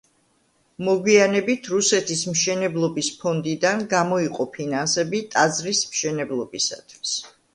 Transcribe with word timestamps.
მოგვიანებით 0.85 1.67
რუსეთის 1.73 2.23
მშენებლობის 2.29 3.09
ფონდიდან 3.19 3.85
გამოიყო 3.93 4.49
ფინანსები 4.55 5.23
ტაძრის 5.35 5.85
მშენებლობისათვის. 5.93 7.15